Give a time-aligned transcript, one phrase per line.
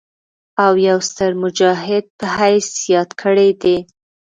[0.63, 3.77] او يو ستر مجاهد پۀ حييث ياد کړي دي